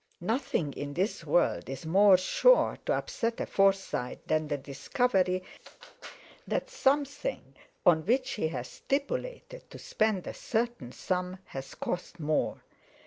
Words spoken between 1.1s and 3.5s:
world is more sure to upset a